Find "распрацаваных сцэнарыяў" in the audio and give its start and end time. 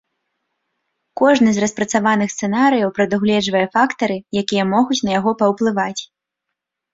1.63-2.89